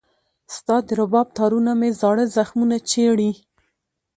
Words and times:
ستا 0.55 0.75
د 0.87 0.89
رباب 0.99 1.27
تارونه 1.37 1.71
مې 1.79 1.89
زاړه 1.99 2.25
زخمونه 2.37 2.77
چېړي 2.89 3.31